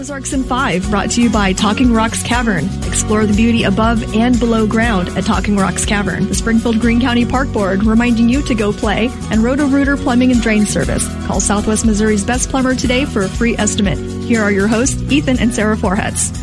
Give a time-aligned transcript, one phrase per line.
[0.00, 2.64] Ozarks in 5, brought to you by Talking Rocks Cavern.
[2.84, 6.26] Explore the beauty above and below ground at Talking Rocks Cavern.
[6.26, 10.32] The Springfield Greene County Park Board reminding you to go play, and Roto Rooter Plumbing
[10.32, 11.06] and Drain Service.
[11.26, 13.98] Call Southwest Missouri's best plumber today for a free estimate.
[14.24, 16.34] Here are your hosts, Ethan and Sarah Forhetz.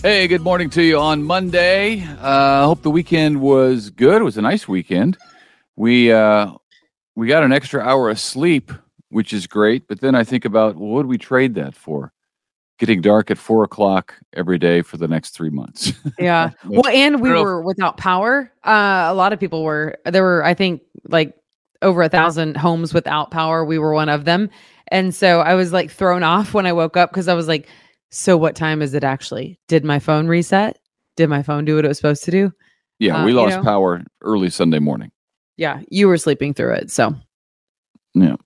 [0.00, 2.02] Hey, good morning to you on Monday.
[2.18, 4.22] Uh, hope the weekend was good.
[4.22, 5.18] It was a nice weekend.
[5.76, 6.52] We uh,
[7.14, 8.72] we got an extra hour of sleep,
[9.10, 9.86] which is great.
[9.86, 12.14] But then I think about well, what would we trade that for?
[12.78, 15.92] Getting dark at four o'clock every day for the next three months.
[16.18, 16.50] Yeah.
[16.66, 18.50] well, and we were without power.
[18.64, 19.96] Uh, a lot of people were.
[20.04, 21.34] There were, I think, like
[21.82, 23.64] over a thousand homes without power.
[23.64, 24.50] We were one of them.
[24.88, 27.68] And so I was like thrown off when I woke up because I was like,
[28.10, 29.58] so what time is it actually?
[29.68, 30.78] Did my phone reset?
[31.16, 32.52] Did my phone do what it was supposed to do?
[32.98, 33.62] yeah, uh, we you lost know?
[33.62, 35.10] power early Sunday morning.
[35.56, 37.14] Yeah, you were sleeping through it, so
[38.14, 38.36] Yeah.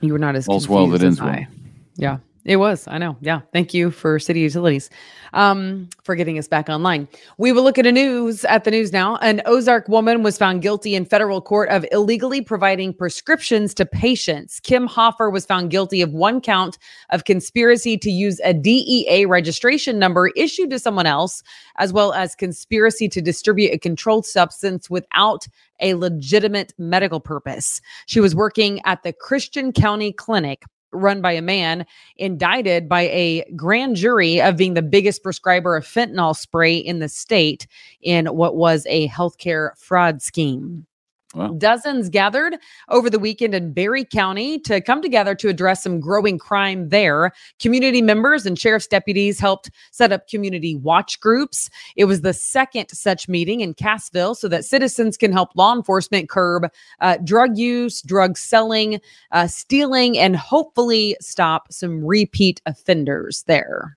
[0.00, 1.34] you were not as All's confused well that ends as well.
[1.34, 1.48] I.
[1.96, 2.86] Yeah, it was.
[2.86, 3.16] I know.
[3.22, 4.90] Yeah, thank you for City Utilities,
[5.32, 7.08] um, for getting us back online.
[7.38, 9.16] We will look at a news at the news now.
[9.16, 14.60] An Ozark woman was found guilty in federal court of illegally providing prescriptions to patients.
[14.60, 16.76] Kim Hoffer was found guilty of one count
[17.10, 21.42] of conspiracy to use a DEA registration number issued to someone else,
[21.78, 25.46] as well as conspiracy to distribute a controlled substance without
[25.80, 27.80] a legitimate medical purpose.
[28.06, 30.64] She was working at the Christian County Clinic
[30.94, 35.84] run by a man indicted by a grand jury of being the biggest prescriber of
[35.84, 37.66] fentanyl spray in the state
[38.02, 40.86] in what was a healthcare fraud scheme.
[41.34, 41.48] Wow.
[41.58, 42.56] Dozens gathered
[42.90, 47.32] over the weekend in Barry County to come together to address some growing crime there.
[47.58, 51.68] Community members and sheriff's deputies helped set up community watch groups.
[51.96, 56.28] It was the second such meeting in Cassville so that citizens can help law enforcement
[56.28, 56.68] curb
[57.00, 59.00] uh, drug use, drug selling,
[59.32, 63.96] uh, stealing, and hopefully stop some repeat offenders there.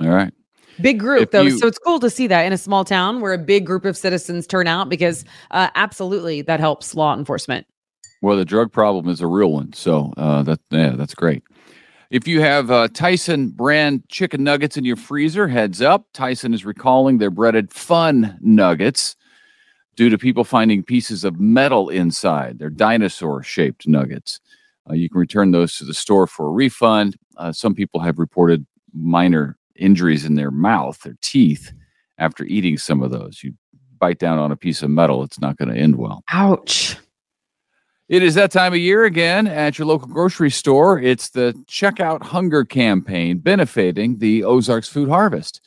[0.00, 0.32] All right.
[0.82, 3.32] Big group though, you- so it's cool to see that in a small town where
[3.32, 7.66] a big group of citizens turn out because uh, absolutely that helps law enforcement.
[8.22, 11.42] Well, the drug problem is a real one, so uh, that yeah, that's great.
[12.10, 16.06] If you have uh, Tyson brand chicken nuggets in your freezer, heads up.
[16.12, 19.14] Tyson is recalling their breaded fun nuggets
[19.96, 22.58] due to people finding pieces of metal inside.
[22.58, 24.40] They're dinosaur shaped nuggets.
[24.88, 27.16] Uh, you can return those to the store for a refund.
[27.36, 31.72] Uh, some people have reported minor injuries in their mouth, their teeth,
[32.18, 33.42] after eating some of those.
[33.42, 33.54] You
[33.98, 36.22] bite down on a piece of metal, it's not going to end well.
[36.30, 36.96] Ouch.
[38.08, 41.00] It is that time of year again at your local grocery store.
[41.00, 45.60] It's the Checkout Hunger campaign benefiting the Ozarks Food Harvest.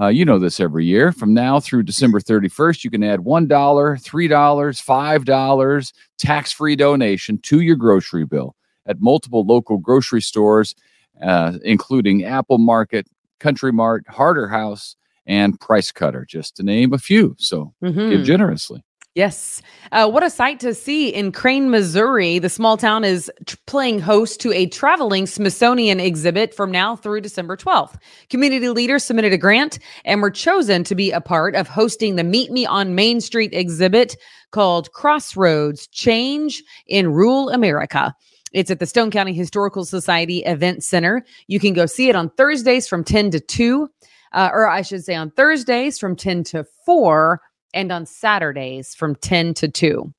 [0.00, 1.12] Uh, you know this every year.
[1.12, 7.60] From now through December 31st, you can add $1, $3, $5 tax free donation to
[7.60, 10.74] your grocery bill at multiple local grocery stores,
[11.22, 13.06] uh, including Apple Market,
[13.44, 14.96] Country Mart, Harter House,
[15.26, 17.34] and Price Cutter, just to name a few.
[17.38, 18.08] So Mhm.
[18.08, 18.82] give generously.
[19.14, 19.60] Yes.
[19.92, 22.38] Uh, what a sight to see in Crane, Missouri.
[22.40, 27.20] The small town is tr- playing host to a traveling Smithsonian exhibit from now through
[27.20, 27.96] December 12th.
[28.30, 32.24] Community leaders submitted a grant and were chosen to be a part of hosting the
[32.24, 34.16] Meet Me on Main Street exhibit
[34.52, 38.14] called Crossroads Change in Rural America.
[38.54, 41.24] It's at the Stone County Historical Society Event Center.
[41.48, 43.88] You can go see it on Thursdays from 10 to 2,
[44.32, 47.40] uh, or I should say on Thursdays from 10 to 4
[47.74, 50.12] and on Saturdays from 10 to 2.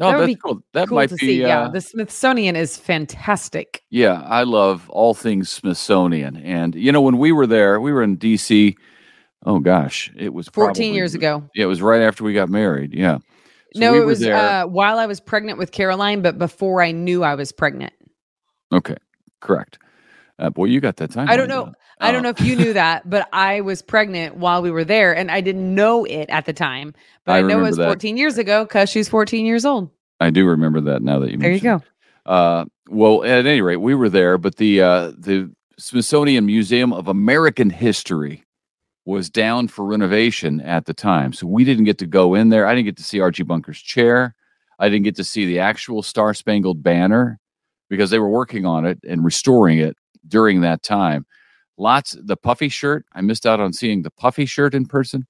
[0.00, 0.60] Oh, That that's cool.
[0.72, 1.26] That cool might to be.
[1.26, 1.40] see.
[1.42, 3.82] yeah, uh, the Smithsonian is fantastic.
[3.90, 6.36] Yeah, I love all things Smithsonian.
[6.38, 8.74] And you know, when we were there, we were in DC.
[9.44, 11.46] Oh gosh, it was 14 probably- years ago.
[11.54, 12.94] Yeah, it was right after we got married.
[12.94, 13.18] Yeah.
[13.74, 16.92] So no, we it was uh, while I was pregnant with Caroline, but before I
[16.92, 17.92] knew I was pregnant.
[18.72, 18.96] okay,
[19.40, 19.78] correct.
[20.38, 21.28] Uh, boy, you got that time.
[21.28, 21.72] I don't know.
[22.00, 22.22] I don't Oh.
[22.24, 25.40] know if you knew that, but I was pregnant while we were there, and I
[25.40, 26.94] didn't know it at the time.
[27.24, 27.86] But I I, know it was that.
[27.86, 29.90] 14 years ago because she's 14 years old.
[30.18, 31.82] I do remember that now that you There you go.
[32.26, 37.08] Uh, well, at any rate, we were there, but the uh, the Smithsonian Museum of
[37.08, 38.44] American History
[39.04, 42.66] was down for renovation at the time, so we didn't get to go in there.
[42.66, 44.34] I didn't get to see Archie Bunker's chair.
[44.78, 47.38] I didn't get to see the actual Star Spangled Banner
[47.88, 49.96] because they were working on it and restoring it
[50.26, 51.26] during that time.
[51.76, 53.04] Lots the puffy shirt.
[53.12, 55.26] I missed out on seeing the puffy shirt in person.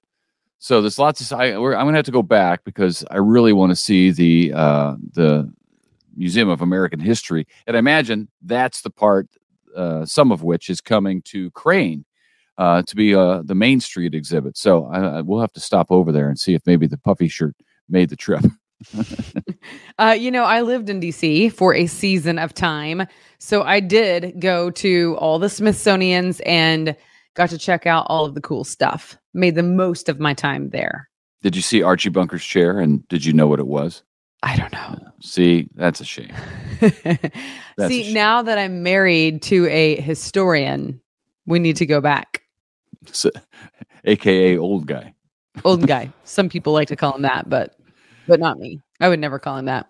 [0.59, 1.41] So there's lots of.
[1.41, 4.53] I, I'm going to have to go back because I really want to see the
[4.55, 5.53] uh, the
[6.15, 9.29] Museum of American History, and I imagine that's the part.
[9.75, 12.05] Uh, some of which is coming to Crane
[12.59, 14.57] uh, to be uh, the Main Street exhibit.
[14.57, 17.29] So I, I, we'll have to stop over there and see if maybe the puffy
[17.29, 17.57] shirt
[17.89, 18.45] made the trip.
[19.99, 23.07] uh, you know, I lived in DC for a season of time.
[23.39, 26.97] So I did go to all the Smithsonian's and
[27.35, 29.17] got to check out all of the cool stuff.
[29.35, 31.09] Made the most of my time there.
[31.43, 34.03] Did you see Archie Bunker's chair and did you know what it was?
[34.43, 34.99] I don't know.
[35.21, 36.33] See, that's a shame.
[36.81, 38.15] That's a See, shame.
[38.15, 41.01] now that I'm married to a historian,
[41.47, 42.42] we need to go back.
[43.07, 43.31] So,
[44.05, 45.15] AKA old guy.
[45.65, 46.13] Old guy.
[46.25, 47.77] Some people like to call him that, but
[48.27, 48.81] but not me.
[49.01, 49.89] I would never call him that.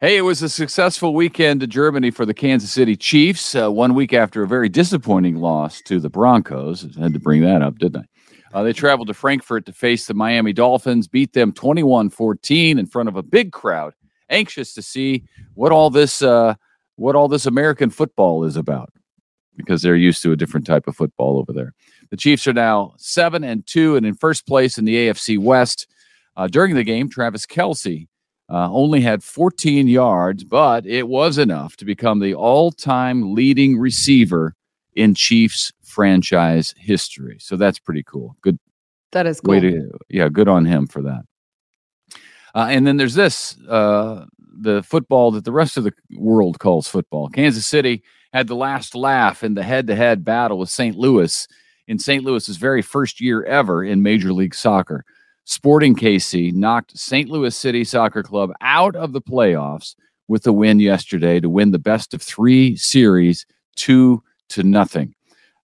[0.00, 3.56] Hey, it was a successful weekend to Germany for the Kansas City Chiefs.
[3.56, 6.86] Uh, one week after a very disappointing loss to the Broncos.
[6.96, 8.58] I had to bring that up, didn't I?
[8.58, 12.86] Uh, they traveled to Frankfurt to face the Miami Dolphins, beat them 21 14 in
[12.86, 13.92] front of a big crowd,
[14.30, 15.24] anxious to see
[15.54, 16.54] what all this uh,
[16.96, 18.90] what all this American football is about
[19.58, 21.74] because they're used to a different type of football over there.
[22.10, 25.86] The Chiefs are now seven and two and in first place in the AFC West.
[26.36, 28.06] Uh, during the game, Travis Kelce
[28.48, 33.76] uh, only had 14 yards, but it was enough to become the all time leading
[33.76, 34.54] receiver
[34.94, 37.36] in Chiefs franchise history.
[37.40, 38.36] So that's pretty cool.
[38.40, 38.58] Good
[39.12, 39.52] That is cool.
[39.54, 41.22] way to, yeah, good on him for that.
[42.54, 44.24] Uh, and then there's this uh,
[44.60, 47.28] the football that the rest of the world calls football.
[47.28, 48.02] Kansas City
[48.32, 50.96] had the last laugh in the head to head battle with St.
[50.96, 51.46] Louis
[51.86, 52.22] in St.
[52.22, 55.04] Louis's very first year ever in Major League Soccer.
[55.44, 57.30] Sporting KC knocked St.
[57.30, 59.94] Louis City Soccer Club out of the playoffs
[60.28, 65.14] with a win yesterday to win the best of three series, two to nothing.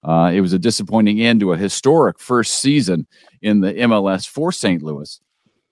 [0.03, 3.07] Uh, it was a disappointing end to a historic first season
[3.43, 4.83] in the MLS for St.
[4.83, 5.21] Louis.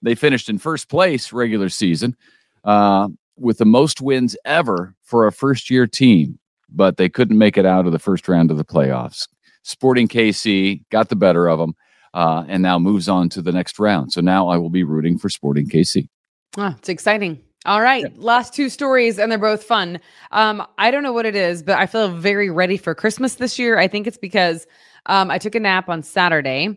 [0.02, 2.16] They finished in first place regular season
[2.64, 6.38] uh, with the most wins ever for a first year team,
[6.68, 9.28] but they couldn't make it out of the first round of the playoffs.
[9.62, 11.74] Sporting KC got the better of them
[12.14, 14.12] uh, and now moves on to the next round.
[14.12, 16.08] So now I will be rooting for Sporting KC.
[16.56, 17.40] Ah, it's exciting.
[17.64, 20.00] All right, last two stories, and they're both fun.
[20.32, 23.56] Um, I don't know what it is, but I feel very ready for Christmas this
[23.56, 23.78] year.
[23.78, 24.66] I think it's because
[25.06, 26.76] um, I took a nap on Saturday,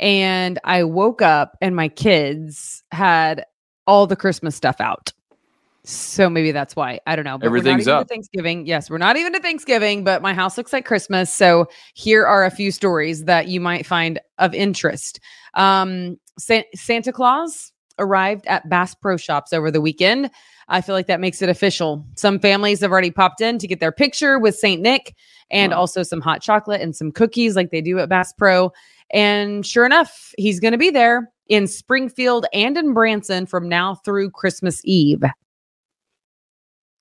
[0.00, 3.44] and I woke up, and my kids had
[3.86, 5.12] all the Christmas stuff out.
[5.86, 6.98] So maybe that's why.
[7.06, 7.36] I don't know.
[7.36, 8.08] But Everything's we're not even up.
[8.08, 8.66] To Thanksgiving.
[8.66, 11.32] Yes, we're not even to Thanksgiving, but my house looks like Christmas.
[11.32, 15.20] So here are a few stories that you might find of interest.
[15.54, 20.30] Um, Sa- Santa Claus arrived at Bass Pro Shops over the weekend.
[20.68, 22.04] I feel like that makes it official.
[22.16, 24.80] Some families have already popped in to get their picture with St.
[24.80, 25.14] Nick
[25.50, 25.80] and Wow.
[25.80, 28.72] also some hot chocolate and some cookies like they do at Bass Pro.
[29.12, 33.96] And sure enough, he's going to be there in Springfield and in Branson from now
[33.96, 35.22] through Christmas Eve.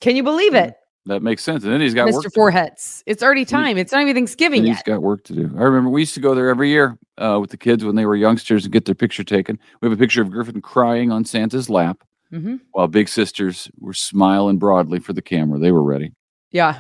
[0.04, 1.64] Can you believe it, That makes sense.
[1.64, 2.10] And then he's got.
[2.10, 2.26] Mr.
[2.26, 3.04] Forhetz?
[3.06, 3.78] It's already time.
[3.78, 4.76] It's not even Thanksgiving And yet.
[4.76, 5.50] he's got work to do.
[5.58, 8.06] I remember we used to go there every year uh, with the kids when they
[8.06, 9.58] were youngsters and get their picture taken.
[9.80, 13.94] We have a picture of Griffin crying on Santa's lap hmm while big sisters were
[13.94, 15.58] smiling broadly for the camera.
[15.60, 16.12] They were ready.
[16.52, 16.78] Yeah.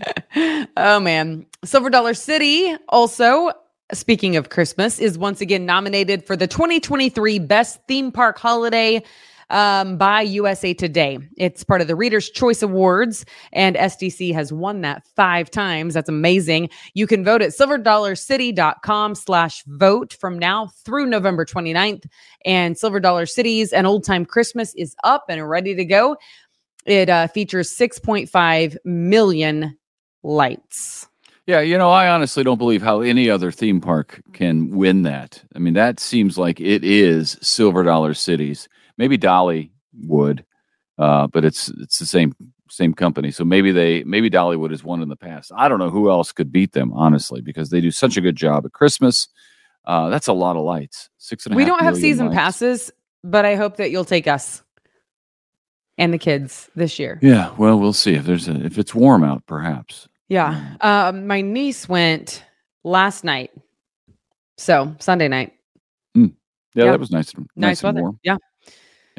[0.76, 1.46] oh man.
[1.64, 3.52] Silver Dollar City also
[3.92, 9.02] speaking of Christmas is once again nominated for the 2023 best theme park holiday
[9.50, 11.18] um, by USA Today.
[11.36, 15.94] It's part of the Reader's Choice Awards, and SDC has won that five times.
[15.94, 16.70] That's amazing.
[16.94, 22.06] You can vote at silverdollarcity.com slash vote from now through November 29th.
[22.44, 26.16] And Silver Dollar Cities and Old Time Christmas is up and ready to go.
[26.86, 29.76] It uh, features 6.5 million
[30.22, 31.06] lights.
[31.46, 35.42] Yeah, you know, I honestly don't believe how any other theme park can win that.
[35.54, 38.68] I mean, that seems like it is Silver Dollar Cities.
[39.00, 39.72] Maybe Dolly
[40.06, 40.44] would,
[40.98, 42.34] uh, but it's it's the same
[42.68, 43.30] same company.
[43.30, 45.50] So maybe they maybe Dollywood has won in the past.
[45.56, 48.36] I don't know who else could beat them, honestly, because they do such a good
[48.36, 49.26] job at Christmas.
[49.86, 51.08] Uh, that's a lot of lights.
[51.16, 52.36] Six and a We don't have season lights.
[52.36, 52.92] passes,
[53.24, 54.62] but I hope that you'll take us
[55.96, 57.18] and the kids this year.
[57.22, 60.06] Yeah, well, we'll see if there's a if it's warm out, perhaps.
[60.28, 60.76] Yeah.
[60.82, 62.44] Um, my niece went
[62.84, 63.50] last night.
[64.58, 65.54] So Sunday night.
[66.14, 66.26] Yeah,
[66.74, 66.90] Yeah.
[66.92, 67.32] that was nice.
[67.56, 68.02] Nice, and weather.
[68.02, 68.20] warm.
[68.22, 68.36] Yeah.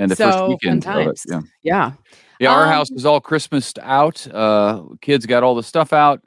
[0.02, 1.20] And the So, first weekend it.
[1.30, 1.42] Yeah.
[1.62, 1.92] Yeah.
[2.40, 4.26] Yeah, our Um, house is all Christmased out.
[4.34, 6.22] Uh, kids got all the stuff out.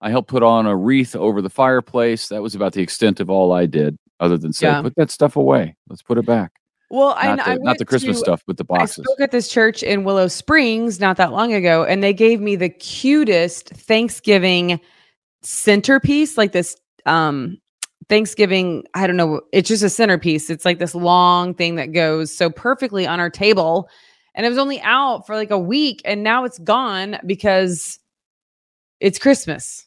[0.00, 2.28] I helped put on a wreath over the fireplace.
[2.28, 4.82] That was about the extent of all I did, other than say, Yeah.
[4.82, 5.76] put that stuff away.
[5.88, 6.50] Let's put it back.
[6.90, 9.04] Well, I, Not, I the, not the Christmas to- stuff, but the boxes.
[9.08, 12.40] I spoke at this church in Willow Springs not that long ago, and they gave
[12.40, 14.80] me the cutest Thanksgiving
[15.42, 17.58] centerpiece, like this um
[18.10, 20.50] Thanksgiving, I don't know, it's just a centerpiece.
[20.50, 23.88] It's like this long thing that goes so perfectly on our table.
[24.34, 27.98] And it was only out for like a week, and now it's gone because
[29.00, 29.86] it's Christmas.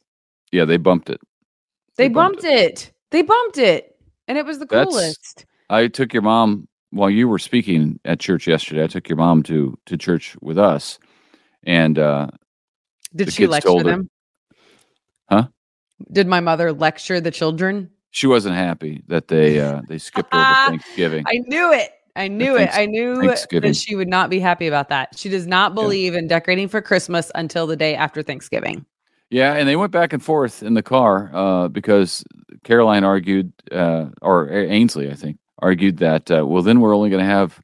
[0.51, 1.19] Yeah, they bumped it.
[1.97, 2.91] They, bumped, it.
[3.11, 3.95] They bumped it.
[4.27, 5.45] And it was the That's- coolest.
[5.69, 9.43] I took your mom while you were speaking at church yesterday, I took your mom
[9.43, 10.99] to to church with us,
[11.63, 12.27] and uh,
[13.15, 14.09] Did she lecture told her- them?
[15.29, 15.47] Huh?
[16.11, 17.89] Did my mother lecture the children?
[18.13, 21.25] She wasn't happy that they uh, they skipped over Thanksgiving.
[21.27, 21.91] I knew it.
[22.15, 22.69] I knew it.
[22.71, 25.17] I knew that she would not be happy about that.
[25.17, 28.85] She does not believe in decorating for Christmas until the day after Thanksgiving.
[29.31, 32.23] Yeah, and they went back and forth in the car uh, because
[32.63, 37.23] Caroline argued, uh, or Ainsley, I think, argued that uh, well, then we're only going
[37.23, 37.59] to have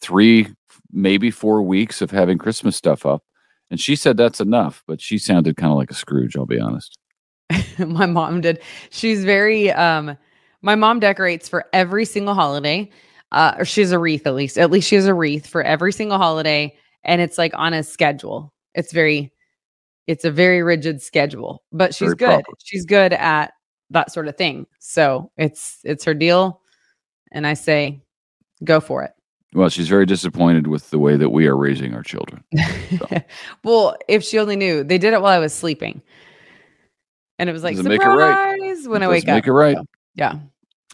[0.00, 0.46] three,
[0.92, 3.24] maybe four weeks of having Christmas stuff up,
[3.68, 4.84] and she said that's enough.
[4.86, 6.36] But she sounded kind of like a Scrooge.
[6.36, 6.96] I'll be honest.
[7.78, 8.60] my mom did.
[8.90, 10.16] She's very um
[10.62, 12.90] my mom decorates for every single holiday.
[13.32, 14.58] Uh or she has a wreath at least.
[14.58, 17.82] At least she has a wreath for every single holiday and it's like on a
[17.82, 18.52] schedule.
[18.74, 19.32] It's very
[20.06, 22.44] it's a very rigid schedule, but she's Very good.
[22.44, 22.58] proper.
[22.64, 23.52] She's good at
[23.90, 24.66] that sort of thing.
[24.80, 26.60] So, it's it's her deal
[27.32, 28.02] and I say
[28.64, 29.12] go for it.
[29.54, 32.42] Well, she's very disappointed with the way that we are raising our children.
[33.64, 36.00] well, if she only knew, they did it while I was sleeping.
[37.38, 38.54] And it was like make it right.
[38.58, 39.34] surprise when I wake up.
[39.36, 39.76] make it right.
[39.76, 39.84] So,
[40.14, 40.38] yeah.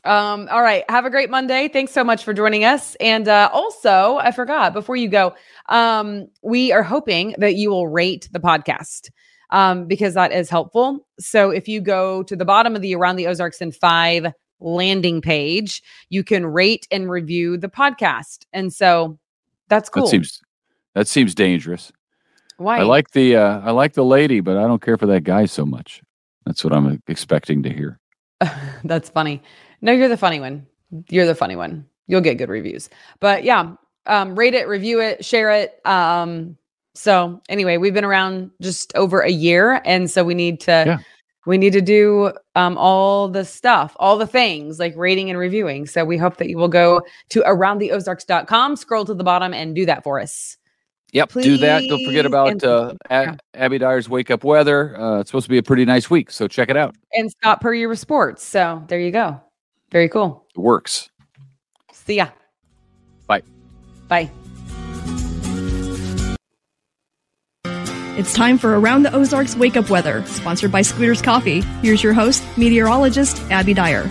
[0.04, 0.84] Um, all right.
[0.88, 1.68] Have a great Monday.
[1.68, 2.94] Thanks so much for joining us.
[3.00, 5.34] And uh, also, I forgot before you go,
[5.68, 9.10] um, we are hoping that you will rate the podcast
[9.50, 11.06] um, because that is helpful.
[11.18, 15.20] So if you go to the bottom of the Around the Ozarks in Five landing
[15.20, 18.44] page, you can rate and review the podcast.
[18.52, 19.18] And so
[19.68, 20.04] that's cool.
[20.04, 20.40] That seems
[20.94, 21.92] that seems dangerous.
[22.56, 22.78] Why?
[22.78, 25.46] I like the uh, I like the lady, but I don't care for that guy
[25.46, 26.02] so much.
[26.48, 28.00] That's what I'm expecting to hear.
[28.84, 29.42] That's funny.
[29.82, 30.66] No, you're the funny one.
[31.10, 31.84] You're the funny one.
[32.06, 32.88] You'll get good reviews.
[33.20, 33.74] But yeah,
[34.06, 35.78] um, rate it, review it, share it.
[35.86, 36.56] Um,
[36.94, 40.98] so anyway, we've been around just over a year, and so we need to Yeah.
[41.44, 45.86] we need to do um, all the stuff, all the things like rating and reviewing.
[45.86, 49.84] So we hope that you will go to aroundtheozarks.com, scroll to the bottom, and do
[49.84, 50.56] that for us.
[51.12, 51.82] Yep, do that.
[51.88, 53.36] Don't forget about and- uh, yeah.
[53.54, 54.98] Abby Dyer's Wake Up Weather.
[55.00, 56.94] Uh, it's supposed to be a pretty nice week, so check it out.
[57.14, 58.44] And Scott Puryear with sports.
[58.44, 59.40] So there you go.
[59.90, 60.46] Very cool.
[60.54, 61.08] It works.
[61.92, 62.28] See ya.
[63.26, 63.42] Bye.
[64.08, 64.30] Bye.
[68.18, 71.60] It's time for Around the Ozarks Wake Up Weather, sponsored by Scooter's Coffee.
[71.82, 74.10] Here's your host, meteorologist Abby Dyer.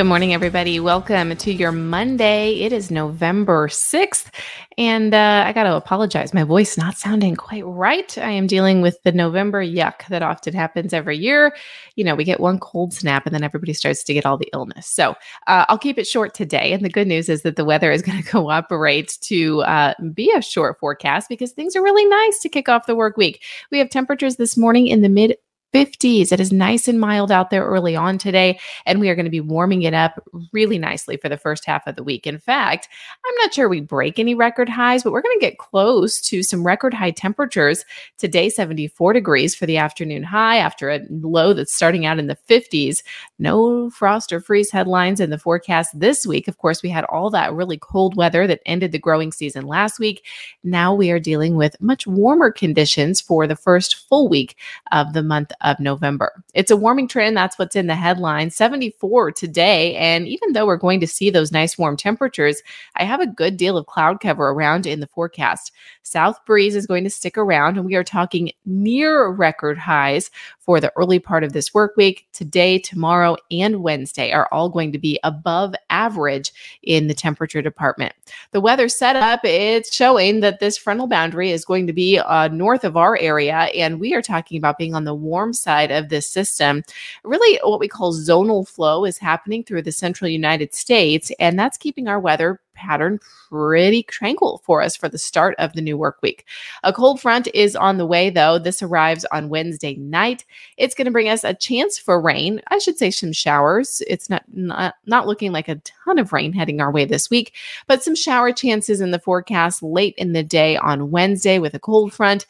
[0.00, 0.80] Good morning, everybody.
[0.80, 2.60] Welcome to your Monday.
[2.60, 4.30] It is November 6th,
[4.78, 6.32] and uh, I got to apologize.
[6.32, 8.16] My voice not sounding quite right.
[8.16, 11.54] I am dealing with the November yuck that often happens every year.
[11.96, 14.48] You know, we get one cold snap, and then everybody starts to get all the
[14.54, 14.86] illness.
[14.86, 15.10] So
[15.46, 16.72] uh, I'll keep it short today.
[16.72, 20.32] And the good news is that the weather is going to cooperate to uh, be
[20.34, 23.42] a short forecast because things are really nice to kick off the work week.
[23.70, 25.36] We have temperatures this morning in the mid
[25.72, 26.32] 50s.
[26.32, 29.30] It is nice and mild out there early on today, and we are going to
[29.30, 30.22] be warming it up
[30.52, 32.26] really nicely for the first half of the week.
[32.26, 32.88] In fact,
[33.24, 36.42] I'm not sure we break any record highs, but we're going to get close to
[36.42, 37.84] some record high temperatures.
[38.18, 42.38] Today, 74 degrees for the afternoon high after a low that's starting out in the
[42.48, 43.02] 50s.
[43.38, 46.48] No frost or freeze headlines in the forecast this week.
[46.48, 49.98] Of course, we had all that really cold weather that ended the growing season last
[49.98, 50.24] week.
[50.64, 54.56] Now we are dealing with much warmer conditions for the first full week
[54.92, 56.42] of the month of November.
[56.54, 57.36] It's a warming trend.
[57.36, 58.50] That's what's in the headline.
[58.50, 59.94] 74 today.
[59.96, 62.62] And even though we're going to see those nice warm temperatures,
[62.96, 65.72] I have a good deal of cloud cover around in the forecast.
[66.02, 70.80] South breeze is going to stick around, and we are talking near record highs for
[70.80, 72.26] the early part of this work week.
[72.32, 76.52] Today, tomorrow, and Wednesday are all going to be above average
[76.82, 78.14] in the temperature department.
[78.52, 82.84] The weather setup, it's showing that this frontal boundary is going to be uh, north
[82.84, 86.26] of our area, and we are talking about being on the warm side of this
[86.26, 86.82] system.
[87.24, 91.76] Really, what we call zonal flow is happening through the central United States, and that's
[91.76, 96.18] keeping our weather pattern pretty tranquil for us for the start of the new work
[96.22, 96.46] week.
[96.82, 98.58] A cold front is on the way, though.
[98.58, 100.44] This arrives on Wednesday night.
[100.78, 102.62] It's going to bring us a chance for rain.
[102.68, 104.02] I should say some showers.
[104.06, 107.54] It's not, not not looking like a ton of rain heading our way this week,
[107.86, 111.78] but some shower chances in the forecast late in the day on Wednesday with a
[111.78, 112.46] cold front.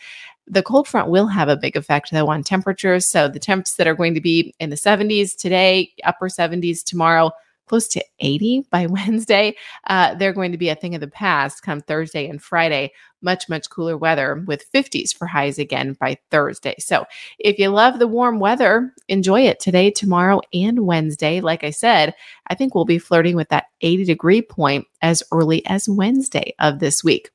[0.47, 3.09] The cold front will have a big effect, though, on temperatures.
[3.09, 7.31] So the temps that are going to be in the 70s today, upper 70s tomorrow,
[7.71, 9.55] close to 80 by Wednesday,
[9.87, 12.93] uh, they're going to be a thing of the past come Thursday and Friday.
[13.23, 16.75] Much, much cooler weather with 50s for highs again by Thursday.
[16.79, 17.05] So
[17.39, 21.41] if you love the warm weather, enjoy it today, tomorrow, and Wednesday.
[21.41, 22.15] Like I said,
[22.49, 26.81] I think we'll be flirting with that 80 degree point as early as Wednesday of
[26.81, 27.31] this week.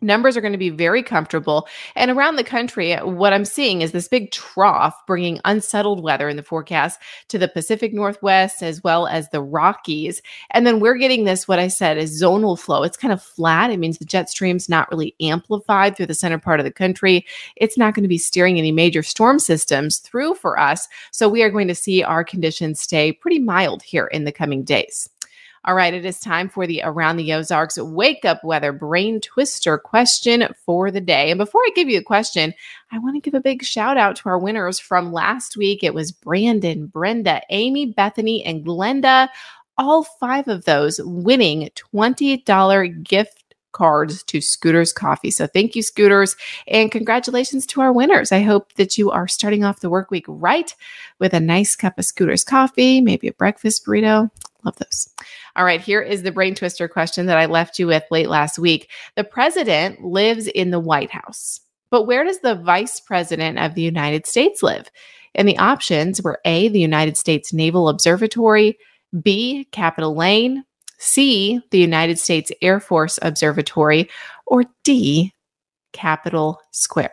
[0.00, 1.66] Numbers are going to be very comfortable.
[1.96, 6.36] And around the country, what I'm seeing is this big trough bringing unsettled weather in
[6.36, 10.22] the forecast to the Pacific Northwest as well as the Rockies.
[10.50, 12.84] And then we're getting this, what I said, is zonal flow.
[12.84, 13.70] It's kind of flat.
[13.70, 17.26] It means the jet stream's not really amplified through the center part of the country.
[17.56, 20.86] It's not going to be steering any major storm systems through for us.
[21.10, 24.62] So we are going to see our conditions stay pretty mild here in the coming
[24.62, 25.10] days.
[25.68, 29.76] All right, it is time for the Around the Ozarks Wake Up Weather Brain Twister
[29.76, 31.30] question for the day.
[31.30, 32.54] And before I give you the question,
[32.90, 35.84] I want to give a big shout out to our winners from last week.
[35.84, 39.28] It was Brandon, Brenda, Amy, Bethany, and Glenda.
[39.76, 45.30] All five of those winning $20 gift cards to Scooter's Coffee.
[45.30, 46.34] So thank you, Scooters,
[46.66, 48.32] and congratulations to our winners.
[48.32, 50.74] I hope that you are starting off the work week right
[51.18, 54.30] with a nice cup of Scooters coffee, maybe a breakfast burrito.
[54.64, 55.08] Love those.
[55.56, 58.58] All right, here is the brain twister question that I left you with late last
[58.58, 58.90] week.
[59.16, 61.60] The president lives in the White House,
[61.90, 64.90] but where does the vice president of the United States live?
[65.34, 68.76] And the options were A, the United States Naval Observatory,
[69.22, 70.64] B, Capitol Lane,
[70.98, 74.10] C, the United States Air Force Observatory,
[74.46, 75.32] or D,
[75.92, 77.12] Capitol Square.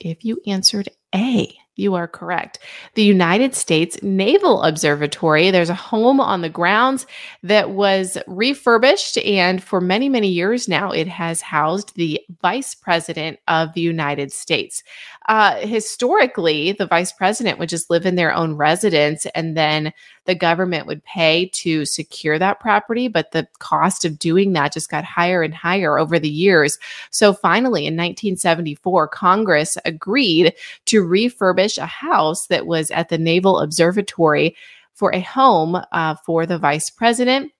[0.00, 2.58] If you answered A, you are correct.
[2.94, 7.06] The United States Naval Observatory, there's a home on the grounds
[7.42, 9.16] that was refurbished.
[9.18, 14.32] And for many, many years now, it has housed the Vice President of the United
[14.32, 14.82] States.
[15.28, 19.92] Uh, historically, the Vice President would just live in their own residence and then
[20.24, 24.90] the government would pay to secure that property, but the cost of doing that just
[24.90, 26.78] got higher and higher over the years.
[27.10, 30.52] So finally, in 1974, Congress agreed
[30.84, 34.56] to refurbish a house that was at the Naval Observatory
[34.94, 37.52] for a home uh, for the vice president.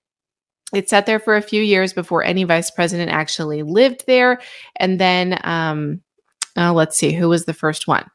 [0.72, 4.40] It sat there for a few years before any vice president actually lived there.
[4.76, 6.02] And then, um,
[6.56, 8.08] uh, let's see, who was the first one?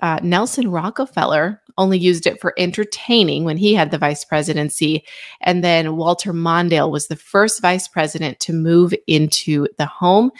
[0.00, 5.04] Uh, Nelson Rockefeller only used it for entertaining when he had the vice presidency.
[5.42, 10.32] And then Walter Mondale was the first vice president to move into the home.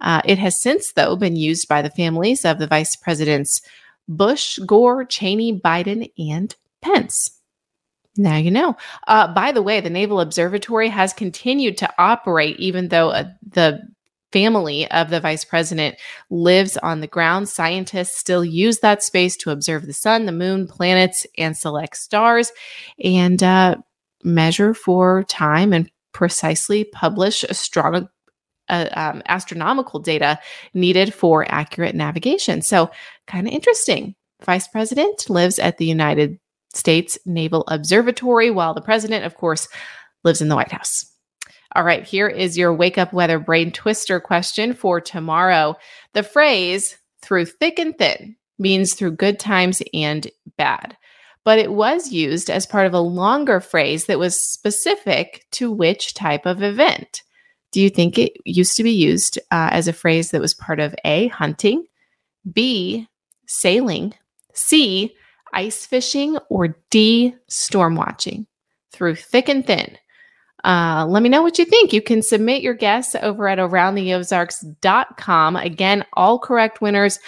[0.00, 3.60] Uh, it has since, though, been used by the families of the vice presidents
[4.10, 7.40] Bush, Gore, Cheney, Biden, and Pence.
[8.16, 8.76] Now you know.
[9.06, 13.80] Uh, by the way, the Naval Observatory has continued to operate even though uh, the
[14.32, 15.96] family of the vice president
[16.28, 17.48] lives on the ground.
[17.48, 22.52] Scientists still use that space to observe the sun, the moon, planets, and select stars,
[23.02, 23.76] and uh,
[24.24, 28.10] measure for time and precisely publish astronomical.
[28.70, 30.38] Uh, um, astronomical data
[30.72, 32.62] needed for accurate navigation.
[32.62, 32.90] So,
[33.26, 34.14] kind of interesting.
[34.44, 36.38] Vice President lives at the United
[36.72, 39.68] States Naval Observatory, while the president, of course,
[40.24, 41.04] lives in the White House.
[41.76, 45.76] All right, here is your wake up weather brain twister question for tomorrow.
[46.14, 50.96] The phrase through thick and thin means through good times and bad,
[51.44, 56.14] but it was used as part of a longer phrase that was specific to which
[56.14, 57.22] type of event.
[57.72, 60.80] Do you think it used to be used uh, as a phrase that was part
[60.80, 61.84] of A, hunting,
[62.52, 63.08] B,
[63.46, 64.14] sailing,
[64.54, 65.14] C,
[65.52, 68.46] ice fishing, or D, storm watching?
[68.92, 69.96] Through thick and thin
[70.64, 71.92] uh, let me know what you think.
[71.92, 75.56] You can submit your guess over at aroundtheozarks.com.
[75.56, 77.18] Again, all correct winners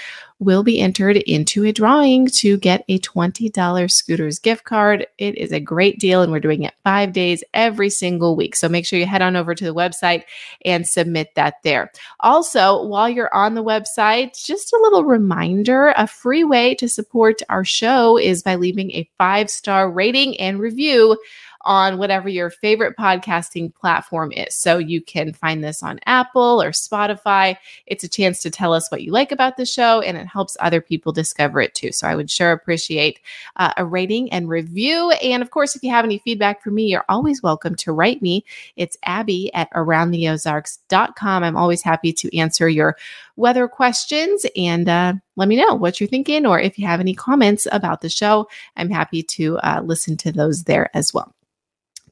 [0.42, 5.06] will be entered into a drawing to get a $20 scooters gift card.
[5.18, 8.56] It is a great deal, and we're doing it five days every single week.
[8.56, 10.24] So make sure you head on over to the website
[10.64, 11.92] and submit that there.
[12.20, 17.40] Also, while you're on the website, just a little reminder a free way to support
[17.48, 21.16] our show is by leaving a five star rating and review
[21.64, 24.54] on whatever your favorite podcasting platform is.
[24.54, 27.56] So you can find this on Apple or Spotify.
[27.86, 30.56] It's a chance to tell us what you like about the show and it helps
[30.60, 31.92] other people discover it too.
[31.92, 33.20] So I would sure appreciate
[33.56, 35.10] uh, a rating and review.
[35.12, 38.22] And of course, if you have any feedback for me, you're always welcome to write
[38.22, 38.44] me.
[38.76, 41.44] It's Abby at aroundtheozarks.com.
[41.44, 42.96] I'm always happy to answer your
[43.36, 47.14] weather questions and uh, let me know what you're thinking or if you have any
[47.14, 48.48] comments about the show.
[48.76, 51.34] I'm happy to uh, listen to those there as well.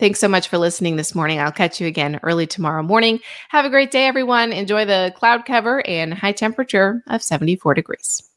[0.00, 1.40] Thanks so much for listening this morning.
[1.40, 3.20] I'll catch you again early tomorrow morning.
[3.50, 4.50] Have a great day, everyone.
[4.50, 8.29] Enjoy the cloud cover and high temperature of 74 degrees.